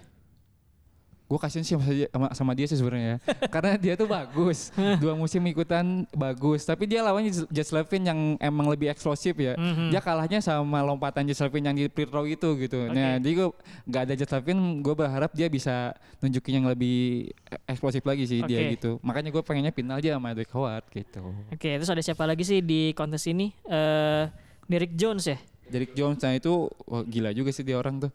Gue 1.28 1.36
kasihan 1.36 1.60
sih 1.60 1.76
sama 1.76 1.86
dia, 1.92 2.08
sama, 2.32 2.52
dia 2.56 2.64
sih 2.66 2.80
sebenarnya 2.80 3.08
ya. 3.08 3.18
Karena 3.54 3.76
dia 3.76 3.94
tuh 3.94 4.08
bagus. 4.08 4.72
Dua 5.04 5.12
musim 5.12 5.44
ikutan 5.44 6.08
bagus. 6.16 6.64
Tapi 6.64 6.88
dia 6.88 7.04
lawannya 7.04 7.52
Jess 7.52 7.76
Levin 7.76 8.08
yang 8.08 8.20
emang 8.40 8.72
lebih 8.72 8.88
eksplosif 8.88 9.36
ya. 9.36 9.60
Mhm. 9.60 9.92
Dia 9.92 10.00
kalahnya 10.00 10.40
sama 10.40 10.80
lompatan 10.82 11.28
Jess 11.28 11.44
Levin 11.44 11.68
yang 11.68 11.76
di 11.76 11.92
free 11.92 12.08
throw 12.08 12.24
itu 12.24 12.48
gitu. 12.56 12.88
Nah 12.88 13.20
Oke. 13.20 13.28
jadi 13.28 13.34
gue 13.44 13.48
gak 13.86 14.02
ada 14.08 14.14
Jess 14.16 14.32
Levin. 14.32 14.80
Gue 14.80 14.96
berharap 14.96 15.36
dia 15.36 15.52
bisa 15.52 15.92
nunjukin 16.24 16.64
yang 16.64 16.68
lebih 16.72 17.28
eksplosif 17.68 18.08
lagi 18.08 18.24
sih 18.24 18.40
dia 18.48 18.64
Oke. 18.64 18.80
gitu. 18.80 18.92
Makanya 19.04 19.28
gue 19.30 19.44
pengennya 19.44 19.76
final 19.76 20.00
aja 20.00 20.16
sama 20.16 20.32
Dwight 20.32 20.52
Howard 20.56 20.86
gitu. 20.90 21.20
Oke, 21.52 21.70
terus 21.76 21.92
ada 21.92 22.00
siapa 22.00 22.24
lagi 22.24 22.48
sih 22.48 22.64
di 22.64 22.96
kontes 22.96 23.28
ini? 23.28 23.52
Eh 23.68 24.24
Derrick 24.64 24.96
Jones 24.96 25.28
ya? 25.28 25.36
Derrick 25.68 25.92
Jones 25.92 26.24
nah 26.24 26.32
itu 26.32 26.72
wah, 26.88 27.04
gila 27.04 27.36
juga 27.36 27.52
sih 27.52 27.68
dia 27.68 27.76
orang 27.76 28.00
tuh. 28.00 28.12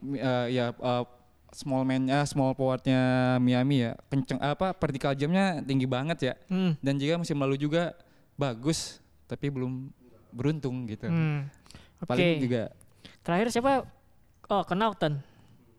mi- 0.00 0.18
eh, 0.18 0.46
ya 0.52 0.70
eh, 0.70 1.04
small 1.50 1.82
man-nya 1.82 2.22
small 2.22 2.52
forwardnya 2.52 3.00
Miami 3.38 3.82
ya 3.82 3.96
kenceng 4.06 4.36
apa 4.38 4.72
vertical 4.72 5.12
jamnya 5.12 5.60
tinggi 5.60 5.84
banget 5.84 6.18
ya 6.22 6.34
Hmm. 6.46 6.72
dan 6.78 6.94
juga 6.94 7.16
musim 7.16 7.36
lalu 7.36 7.56
juga 7.56 7.96
bagus 8.34 9.00
tapi 9.24 9.48
belum 9.48 9.88
beruntung 10.30 10.84
gitu 10.84 11.06
Hmm. 11.06 11.48
Oke. 11.98 12.06
paling 12.06 12.40
juga 12.40 12.62
Terakhir 13.20 13.48
siapa? 13.50 13.84
Oh, 14.48 14.62
Connaughton. 14.62 15.20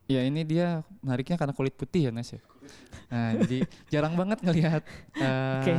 ya 0.05 0.21
ini 0.21 0.41
dia 0.41 0.81
menariknya 0.99 1.37
karena 1.37 1.53
kulit 1.53 1.73
putih 1.73 2.09
ya 2.09 2.11
Nas 2.11 2.29
ya 2.29 2.41
nah 3.07 3.33
jadi 3.35 3.65
jarang 3.93 4.13
banget 4.13 4.41
ngelihat 4.41 4.81
eh 5.15 5.57
Oke. 5.59 5.73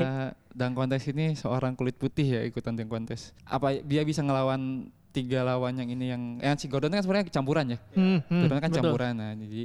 dunk 0.53 0.75
kontes 0.77 1.07
ini 1.07 1.35
seorang 1.35 1.75
kulit 1.75 1.95
putih 1.95 2.27
ya 2.29 2.41
ikutan 2.43 2.75
dunk 2.75 2.91
kontes 2.91 3.31
apa 3.45 3.79
dia 3.81 4.03
bisa 4.03 4.19
ngelawan 4.21 4.91
tiga 5.11 5.43
lawan 5.43 5.75
yang 5.75 5.89
ini 5.89 6.07
yang 6.09 6.23
yang 6.39 6.55
si 6.55 6.67
Gordon 6.67 6.89
kan 6.89 7.03
sebenarnya 7.03 7.27
campuran 7.29 7.67
ya 7.69 7.79
Hmm, 7.93 8.23
hmm, 8.23 8.41
Gordon 8.41 8.59
kan 8.59 8.71
betul. 8.71 8.79
campuran 8.81 9.13
nah 9.13 9.33
jadi 9.33 9.63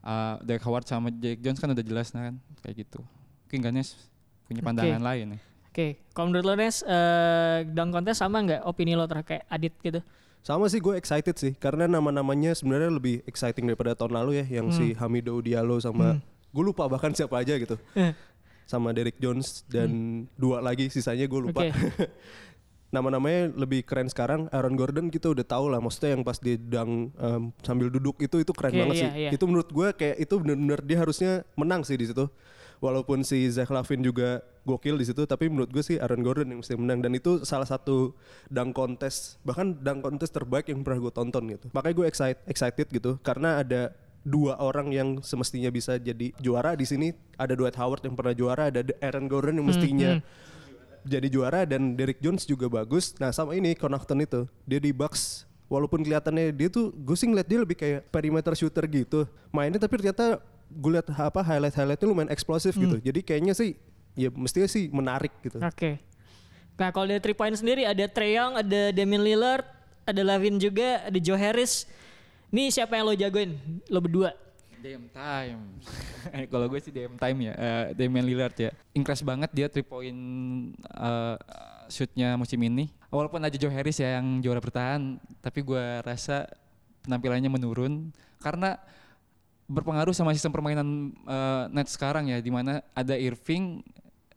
uh, 0.00 0.34
Derek 0.40 0.62
Howard 0.62 0.84
sama 0.84 1.08
Jake 1.10 1.38
Jones 1.38 1.56
kan 1.56 1.70
udah 1.70 1.82
jelas 1.82 2.10
nah 2.10 2.26
kan 2.26 2.34
kayak 2.60 2.82
gitu 2.82 3.00
mungkin 3.44 3.60
Ganes 3.62 3.94
punya 4.44 4.60
pandangan 4.60 5.00
lain 5.00 5.26
ya 5.34 5.40
Oke, 5.70 6.02
kalau 6.10 6.34
menurut 6.34 6.42
lo 6.44 6.54
Nes, 6.58 6.82
eh, 6.82 7.62
dunk 7.62 7.94
contest 7.94 8.18
sama 8.18 8.42
nggak 8.42 8.66
opini 8.66 8.98
lo 8.98 9.06
terkait 9.06 9.38
kayak 9.38 9.44
Adit 9.46 9.74
gitu? 9.78 10.00
Sama 10.42 10.66
sih 10.66 10.82
gue 10.82 10.98
excited 10.98 11.38
sih 11.38 11.54
karena 11.54 11.86
nama-namanya 11.86 12.58
sebenarnya 12.58 12.90
lebih 12.90 13.22
exciting 13.22 13.70
daripada 13.70 13.94
tahun 13.94 14.18
lalu 14.18 14.42
ya 14.42 14.58
yang 14.58 14.74
si 14.74 14.98
Hamido 14.98 15.38
Diallo 15.38 15.78
sama 15.78 16.18
gue 16.50 16.64
lupa 16.66 16.90
bahkan 16.90 17.14
siapa 17.14 17.38
aja 17.38 17.54
gitu. 17.54 17.78
Eh. 17.94 18.10
sama 18.66 18.90
Derek 18.90 19.18
Jones 19.18 19.62
dan 19.66 19.90
dua 20.34 20.58
lagi 20.58 20.90
sisanya 20.90 21.26
gue 21.26 21.38
lupa. 21.40 21.62
Oke. 21.62 21.70
Nama-namanya 22.90 23.54
lebih 23.54 23.86
keren 23.86 24.10
sekarang. 24.10 24.50
Aaron 24.50 24.74
Gordon 24.74 25.14
kita 25.14 25.30
udah 25.30 25.46
tahu 25.46 25.70
lah 25.70 25.78
maksudnya 25.78 26.18
yang 26.18 26.26
pas 26.26 26.42
dia 26.42 26.58
dang 26.58 27.14
em, 27.14 27.42
sambil 27.62 27.86
duduk 27.86 28.18
itu 28.18 28.42
itu 28.42 28.50
keren 28.50 28.74
Iya, 28.74 28.80
banget 28.82 28.96
iya, 28.98 29.02
sih. 29.06 29.10
iya. 29.26 29.30
Itu 29.30 29.46
menurut 29.46 29.70
gue 29.70 29.88
kayak 29.94 30.16
itu 30.18 30.34
bener-bener 30.42 30.80
dia 30.82 30.98
harusnya 30.98 31.32
menang 31.54 31.86
sih 31.86 31.94
di 31.94 32.10
situ. 32.10 32.26
Walaupun 32.80 33.20
si 33.22 33.44
Zach 33.52 33.68
Lavin 33.68 34.00
juga 34.00 34.40
gokil 34.64 34.96
di 34.96 35.04
situ, 35.04 35.28
tapi 35.28 35.52
menurut 35.52 35.68
gue 35.68 35.84
sih 35.84 36.00
Aaron 36.00 36.24
Gordon 36.24 36.48
yang 36.48 36.64
mesti 36.64 36.74
menang 36.80 37.04
dan 37.04 37.12
itu 37.12 37.44
salah 37.44 37.68
satu 37.68 38.16
dunk 38.48 38.72
contest 38.72 39.36
bahkan 39.44 39.76
dunk 39.76 40.00
contest 40.00 40.32
terbaik 40.32 40.66
yang 40.72 40.80
pernah 40.80 40.98
gue 40.98 41.12
tonton 41.12 41.44
gitu. 41.46 41.68
Makanya 41.70 41.94
gue 41.94 42.06
excited 42.08 42.40
excited 42.48 42.88
gitu 42.88 43.20
karena 43.20 43.60
ada 43.60 43.92
dua 44.20 44.56
orang 44.58 44.92
yang 44.92 45.08
semestinya 45.20 45.68
bisa 45.68 46.00
jadi 46.00 46.32
juara 46.40 46.72
di 46.72 46.88
sini. 46.88 47.12
Ada 47.36 47.52
Dwight 47.52 47.76
Howard 47.76 48.00
yang 48.02 48.16
pernah 48.16 48.32
juara, 48.32 48.72
ada 48.72 48.80
Aaron 48.98 49.28
Gordon 49.28 49.60
yang 49.60 49.68
mestinya 49.68 50.10
jadi 51.04 51.28
juara 51.30 51.64
dan 51.64 51.96
Derrick 51.96 52.20
Jones 52.20 52.44
juga 52.44 52.68
bagus. 52.68 53.16
Nah 53.16 53.32
sama 53.32 53.56
ini 53.56 53.76
Connaughton 53.76 54.20
itu 54.22 54.44
dia 54.68 54.80
di 54.80 54.92
Bucks 54.92 55.48
walaupun 55.70 56.02
kelihatannya 56.02 56.50
dia 56.50 56.68
tuh 56.68 56.90
gue 56.90 57.14
sih 57.14 57.30
ngeliat 57.30 57.46
dia 57.46 57.58
lebih 57.62 57.78
kayak 57.78 58.10
perimeter 58.10 58.52
shooter 58.58 58.82
gitu 58.90 59.22
mainnya 59.54 59.78
tapi 59.78 60.02
ternyata 60.02 60.42
gue 60.66 60.90
liat 60.98 61.06
apa 61.14 61.40
highlight 61.42 61.74
highlightnya 61.74 62.06
lumayan 62.06 62.30
eksplosif 62.30 62.74
gitu. 62.78 62.98
Jadi 63.02 63.20
kayaknya 63.26 63.54
sih 63.54 63.74
ya 64.14 64.30
mestinya 64.30 64.68
sih 64.70 64.86
menarik 64.90 65.34
gitu. 65.42 65.58
Oke. 65.58 65.98
Nah 66.78 66.88
kalau 66.94 67.10
dari 67.10 67.20
three 67.20 67.36
point 67.36 67.52
sendiri 67.52 67.84
ada 67.84 68.06
Trae 68.06 68.38
Young, 68.38 68.56
ada 68.56 68.94
Damian 68.94 69.20
Lillard, 69.20 69.66
ada 70.06 70.22
Lavin 70.22 70.56
juga, 70.56 71.04
ada 71.04 71.18
Joe 71.18 71.36
Harris. 71.36 71.84
Nih 72.50 72.70
siapa 72.70 72.98
yang 72.98 73.06
lo 73.06 73.14
jagoin? 73.14 73.58
Lo 73.90 74.02
berdua. 74.02 74.34
Damn 74.80 75.06
time. 75.12 75.60
Kalau 76.52 76.66
gue 76.66 76.80
sih 76.80 76.88
damn 76.88 77.14
time 77.14 77.38
ya. 77.46 77.54
Eh, 77.54 77.84
Damian 77.94 78.24
Lillard 78.24 78.56
ya. 78.56 78.72
Increase 78.92 79.20
banget 79.20 79.52
dia 79.52 79.68
3 79.68 79.84
point 79.84 80.20
eh, 80.80 81.36
shootnya 81.88 82.34
musim 82.34 82.56
ini. 82.60 82.88
Walaupun 83.12 83.40
ada 83.40 83.52
Joe 83.52 83.68
Harris 83.68 84.00
ya 84.00 84.16
yang 84.16 84.40
juara 84.40 84.56
bertahan, 84.58 85.20
tapi 85.40 85.60
gue 85.60 85.84
rasa 86.00 86.48
penampilannya 87.02 87.50
menurun 87.50 88.08
karena 88.38 88.80
berpengaruh 89.66 90.12
sama 90.12 90.32
sistem 90.32 90.50
permainan 90.50 90.88
eh, 91.28 91.64
Nets 91.70 91.94
sekarang 91.94 92.32
ya, 92.32 92.40
di 92.40 92.48
mana 92.48 92.80
ada 92.96 93.14
Irving 93.14 93.84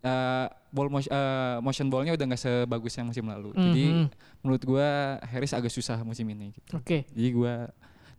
eh, 0.03 0.47
ball 0.69 0.91
motion, 0.91 1.07
eh, 1.07 1.57
motion 1.63 1.88
ballnya 1.88 2.13
udah 2.13 2.25
nggak 2.27 2.41
sebagus 2.41 2.93
yang 3.00 3.07
musim 3.07 3.23
lalu. 3.23 3.55
Jadi 3.55 3.85
Mhm. 3.88 4.05
menurut 4.43 4.62
gue 4.62 4.88
Harris 5.23 5.55
agak 5.55 5.71
susah 5.71 6.03
musim 6.03 6.27
ini. 6.27 6.51
Gitu. 6.51 6.75
Oke. 6.75 7.07
Jadi 7.15 7.29
gue 7.31 7.53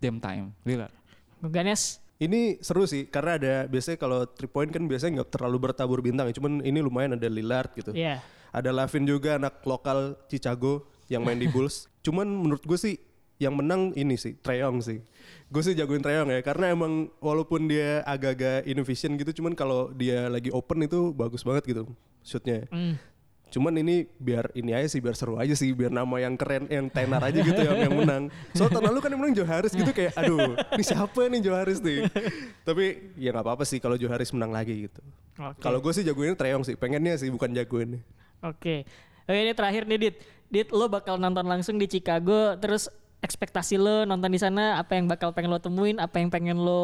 damn 0.01 0.17
time, 0.17 0.57
Lillard. 0.65 0.95
Ganes. 1.45 2.01
Ini 2.23 2.63
seru 2.63 2.87
sih 2.87 3.11
karena 3.11 3.37
ada 3.37 3.55
biasanya 3.67 3.99
kalau 3.99 4.23
three 4.25 4.51
point 4.51 4.71
kan 4.71 4.87
biasanya 4.87 5.23
nggak 5.23 5.35
terlalu 5.35 5.71
bertabur 5.71 5.99
bintang 5.99 6.31
ya. 6.31 6.35
Cuman 6.39 6.63
ini 6.63 6.79
lumayan 6.79 7.19
ada 7.19 7.27
Lillard 7.27 7.75
gitu. 7.75 7.91
Iya. 7.91 8.23
Ada 8.55 8.71
Lavin 8.71 9.03
juga 9.03 9.35
anak 9.35 9.67
lokal 9.67 10.15
Chicago 10.31 10.87
yang 11.11 11.27
main 11.27 11.43
di 11.43 11.51
Bulls. 11.55 11.91
Cuman 12.07 12.27
menurut 12.27 12.63
gue 12.63 12.79
sih 12.79 12.95
yang 13.43 13.59
menang 13.59 13.91
ini 13.99 14.15
sih 14.15 14.39
Trae 14.39 14.63
Young 14.63 14.79
sih. 14.79 15.03
Gue 15.51 15.63
sih 15.67 15.75
jagoin 15.75 15.99
Trae 15.99 16.23
Young 16.23 16.31
ya 16.31 16.41
karena 16.47 16.71
emang 16.71 17.11
walaupun 17.19 17.67
dia 17.67 18.07
agak-agak 18.07 18.63
inefficient 18.71 19.19
gitu 19.19 19.43
cuman 19.43 19.59
kalau 19.59 19.91
dia 19.91 20.31
lagi 20.31 20.55
open 20.55 20.87
itu 20.87 21.11
bagus 21.11 21.43
banget 21.43 21.67
gitu 21.67 21.83
shootnya. 22.23 22.71
Hmm. 22.71 22.95
Cuman 23.55 23.71
ini 23.79 24.11
biar 24.19 24.51
ini 24.59 24.75
aja 24.75 24.91
sih 24.91 24.99
biar 24.99 25.15
seru 25.15 25.39
aja 25.39 25.55
sih 25.55 25.71
biar 25.71 25.95
nama 25.95 26.19
yang 26.19 26.35
keren 26.35 26.67
yang 26.67 26.91
tenar 26.91 27.23
aja 27.23 27.39
gitu 27.39 27.55
yang, 27.55 27.87
yang 27.87 27.95
menang. 27.95 28.27
So 28.51 28.67
tahun 28.67 28.91
lalu 28.91 28.99
kan 28.99 29.15
yang 29.15 29.21
menang 29.23 29.35
Joe 29.39 29.47
Harris 29.47 29.71
gitu 29.71 29.95
kayak 29.95 30.11
aduh 30.19 30.59
ini 30.75 30.83
siapa 30.83 31.31
nih 31.31 31.39
Joe 31.39 31.55
Harris 31.55 31.79
nih. 31.79 32.11
Tapi 32.67 33.15
ya 33.15 33.31
nggak 33.31 33.47
apa-apa 33.47 33.63
sih 33.63 33.79
kalau 33.79 33.95
Joe 33.95 34.11
Harris 34.11 34.35
menang 34.35 34.51
lagi 34.51 34.91
gitu. 34.91 34.99
Oke. 35.39 35.63
Kalau 35.63 35.79
gue 35.79 35.93
sih 35.95 36.03
jagoinnya 36.03 36.35
Trae 36.35 36.51
Young 36.51 36.67
sih 36.67 36.75
pengennya 36.75 37.15
sih 37.15 37.31
bukan 37.31 37.55
jagoinnya. 37.55 38.03
Oke. 38.43 38.83
Oke 39.23 39.39
ini 39.39 39.55
terakhir 39.55 39.87
nih 39.87 39.99
Dit. 40.03 40.17
Dit 40.51 40.69
lo 40.75 40.91
bakal 40.91 41.15
nonton 41.17 41.47
langsung 41.47 41.79
di 41.79 41.87
Chicago 41.87 42.59
terus 42.59 42.91
ekspektasi 43.23 43.79
lo 43.79 44.03
nonton 44.03 44.29
di 44.29 44.37
sana 44.37 44.77
apa 44.77 44.99
yang 44.99 45.07
bakal 45.07 45.31
pengen 45.31 45.49
lo 45.49 45.59
temuin, 45.59 45.97
apa 45.97 46.19
yang 46.19 46.29
pengen 46.29 46.59
lo 46.59 46.83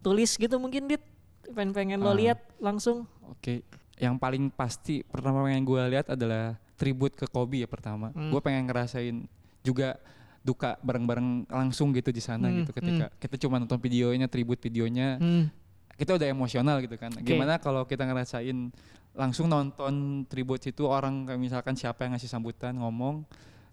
tulis 0.00 0.38
gitu 0.38 0.54
mungkin 0.56 0.86
Dit. 0.86 1.02
Pengen 1.50 1.74
pengen 1.74 1.98
lo 1.98 2.10
Ah. 2.10 2.16
lihat 2.16 2.38
langsung. 2.58 3.10
Oke, 3.26 3.66
yang 3.96 4.16
paling 4.16 4.48
pasti 4.48 5.00
pertama 5.02 5.48
yang 5.48 5.64
gue 5.64 5.80
lihat 5.88 6.12
adalah 6.12 6.54
tribut 6.76 7.12
ke 7.12 7.24
Kobe 7.24 7.64
ya 7.64 7.68
pertama. 7.68 8.12
Gue 8.12 8.40
pengen 8.40 8.68
ngerasain 8.68 9.24
juga 9.60 9.96
duka 10.40 10.78
bareng-bareng 10.78 11.50
langsung 11.50 11.90
gitu 11.90 12.14
di 12.14 12.22
sana 12.22 12.46
Hmm, 12.46 12.62
gitu 12.62 12.70
ketika 12.70 13.10
kita 13.18 13.34
cuma 13.40 13.58
nonton 13.58 13.80
videonya, 13.80 14.30
tribut 14.30 14.60
videonya, 14.60 15.18
Hmm. 15.18 15.50
kita 15.96 16.14
udah 16.14 16.28
emosional 16.28 16.78
gitu 16.78 16.94
kan. 16.94 17.10
Gimana 17.18 17.58
kalau 17.58 17.82
kita 17.82 18.04
ngerasain 18.04 18.70
langsung 19.10 19.48
nonton 19.48 20.22
tribut 20.28 20.60
itu 20.60 20.84
orang 20.84 21.24
kayak 21.24 21.40
misalkan 21.40 21.74
siapa 21.74 22.04
yang 22.04 22.14
ngasih 22.14 22.28
sambutan 22.28 22.76
ngomong. 22.76 23.24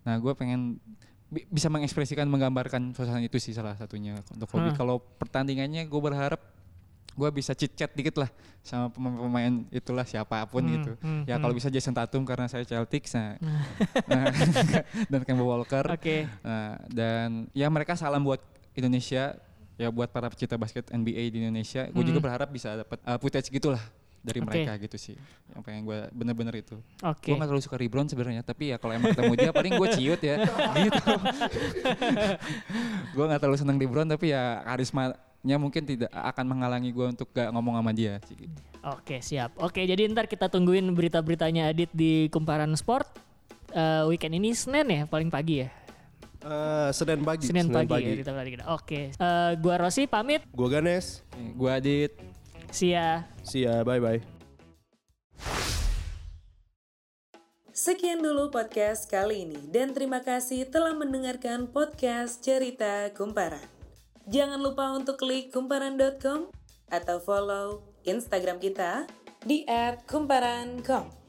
Nah, 0.01 0.15
gue 0.17 0.33
pengen 0.33 0.79
bi- 1.27 1.45
bisa 1.45 1.67
mengekspresikan 1.67 2.25
menggambarkan 2.25 2.95
suasana 2.95 3.19
itu 3.19 3.37
sih 3.37 3.51
salah 3.51 3.75
satunya 3.75 4.15
untuk 4.31 4.47
Kobe. 4.47 4.71
Hmm. 4.71 4.75
Kalau 4.75 4.97
pertandingannya 4.97 5.83
gue 5.83 6.01
berharap 6.01 6.39
gue 7.13 7.29
bisa 7.29 7.53
chit 7.53 7.69
chat 7.71 7.89
dikit 7.89 8.17
lah 8.17 8.29
sama 8.59 8.87
pemain-pemain 8.89 9.67
itulah 9.69 10.01
siapa 10.01 10.39
pun 10.47 10.61
Hmm, 10.61 10.73
gitu. 10.73 10.91
hmm, 10.97 11.27
ya 11.27 11.35
hmm. 11.35 11.41
kalau 11.41 11.53
bisa 11.53 11.67
Jason 11.67 11.91
Tatum 11.91 12.23
karena 12.23 12.47
saya 12.47 12.63
Celtics 12.63 13.13
nah, 13.13 13.35
nah, 14.09 14.31
dan 15.11 15.21
Kemba 15.21 15.43
Walker. 15.43 15.83
Oke. 15.91 16.25
Nah, 16.41 16.79
dan 16.87 17.51
ya 17.51 17.67
mereka 17.67 17.93
salam 17.93 18.23
buat 18.23 18.39
Indonesia 18.71 19.35
ya 19.73 19.89
buat 19.89 20.07
para 20.07 20.29
pecinta 20.29 20.55
basket 20.55 20.87
NBA 20.89 21.29
di 21.29 21.37
Indonesia. 21.39 21.85
Gue 21.89 22.01
juga 22.01 22.17
Hmm. 22.17 22.25
berharap 22.25 22.49
bisa 22.49 22.79
dapat 22.79 22.97
uh, 23.03 23.17
footage 23.17 23.49
gitulah 23.49 23.81
dari 24.23 24.39
Oke. 24.39 24.47
mereka 24.47 24.71
gitu 24.79 24.95
sih. 24.95 25.15
Yang 25.51 25.61
pengen 25.61 25.81
gue 25.83 25.99
bener-bener 26.15 26.55
itu. 26.55 26.79
Oke. 27.03 27.27
Gue 27.27 27.35
gak 27.35 27.49
terlalu 27.51 27.61
suka 27.61 27.75
LeBron 27.75 28.07
sebenarnya, 28.07 28.41
tapi 28.41 28.71
ya 28.71 28.79
kalau 28.79 28.95
emang 28.95 29.11
ketemu 29.11 29.33
dia 29.35 29.51
paling 29.51 29.73
gue 29.75 29.89
ciut 29.91 30.21
ya. 30.23 30.35
gitu. 30.87 31.11
gue 33.13 33.25
gak 33.27 33.41
terlalu 33.41 33.57
seneng 33.59 33.75
LeBron 33.75 34.07
tapi 34.07 34.31
ya 34.31 34.63
karismanya 35.43 35.59
mungkin 35.59 35.83
tidak 35.83 36.11
akan 36.15 36.45
menghalangi 36.47 36.89
gue 36.95 37.05
untuk 37.11 37.27
gak 37.35 37.51
ngomong 37.51 37.75
sama 37.75 37.91
dia. 37.91 38.15
sih 38.23 38.35
gitu. 38.39 38.55
Oke 38.87 39.19
siap. 39.19 39.51
Oke 39.59 39.83
jadi 39.83 40.07
ntar 40.07 40.31
kita 40.31 40.47
tungguin 40.47 40.87
berita-beritanya 40.95 41.67
Adit 41.67 41.91
di 41.91 42.31
Kumparan 42.31 42.71
Sport. 42.79 43.11
Eh, 43.75 44.03
weekend 44.07 44.39
ini 44.39 44.55
Senin 44.55 44.87
ya 44.87 45.03
paling 45.03 45.27
pagi 45.27 45.67
ya. 45.67 45.69
Eh, 46.43 46.89
Senin 46.95 47.27
pagi. 47.27 47.43
Senin, 47.47 47.67
pagi, 47.67 48.07
ya 48.07 48.15
kita 48.23 48.31
balik. 48.31 48.63
Oke. 48.71 49.11
Eh, 49.11 49.51
gua 49.59 49.75
Rosi 49.75 50.07
pamit. 50.07 50.47
Gue 50.55 50.67
Ganes. 50.71 51.27
Gue 51.59 51.69
Adit. 51.75 52.15
See 52.71 52.95
ya. 52.95 53.27
See 53.43 53.67
ya, 53.67 53.83
bye 53.83 53.99
bye. 53.99 54.23
Sekian 57.73 58.21
dulu 58.21 58.47
podcast 58.53 59.09
kali 59.09 59.49
ini 59.49 59.59
dan 59.73 59.91
terima 59.97 60.21
kasih 60.21 60.69
telah 60.69 60.93
mendengarkan 60.93 61.67
podcast 61.67 62.39
Cerita 62.45 63.09
Kumparan. 63.17 63.72
Jangan 64.23 64.59
lupa 64.63 64.95
untuk 64.95 65.19
klik 65.19 65.51
kumparan.com 65.51 66.47
atau 66.87 67.17
follow 67.19 67.83
Instagram 68.07 68.59
kita 68.59 69.07
di 69.43 69.67
@kumparan.com. 70.07 71.22